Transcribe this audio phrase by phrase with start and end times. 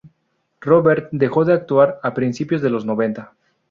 [0.61, 3.33] Robert dejó de actuar a principios de los noventa.